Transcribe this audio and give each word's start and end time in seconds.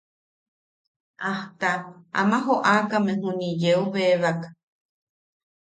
Ajta 1.31 1.71
ama 2.19 2.37
joʼakame 2.45 3.13
juni 3.21 3.47
yeu 3.61 3.83
bebak. 3.93 4.39